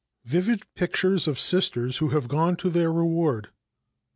"Vivid 0.25 0.63
Pictures 0.73 1.27
of 1.27 1.39
Sisters 1.39 1.97
Who 1.99 2.07
Have 2.07 2.27
Gone 2.27 2.55
to 2.55 2.71
Their 2.71 2.91
Reward." 2.91 3.49